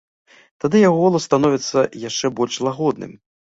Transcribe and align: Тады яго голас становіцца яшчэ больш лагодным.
Тады 0.63 0.81
яго 0.83 0.97
голас 1.03 1.27
становіцца 1.29 1.85
яшчэ 2.09 2.35
больш 2.43 2.61
лагодным. 2.71 3.11